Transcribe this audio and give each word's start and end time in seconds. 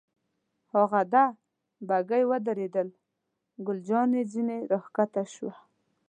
هاغه 0.71 1.01
ده، 1.13 1.25
بګۍ 1.87 2.23
ودرېدل، 2.29 2.89
ګل 3.65 3.77
جانې 3.87 4.21
ځنې 4.31 4.57
را 4.71 4.79
کښته 4.95 5.23
شوه. 5.33 5.53